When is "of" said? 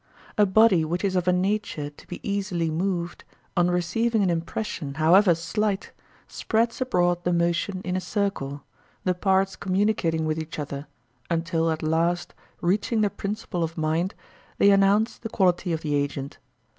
1.15-1.27, 13.63-13.77, 15.71-15.81